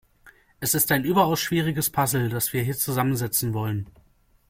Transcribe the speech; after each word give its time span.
Es 0.59 0.73
ist 0.73 0.91
ein 0.91 1.03
überaus 1.03 1.39
schwieriges 1.39 1.91
Puzzle, 1.91 2.29
das 2.29 2.53
wir 2.53 2.63
hier 2.63 2.75
zusammensetzen 2.75 3.53
wollen. 3.53 3.87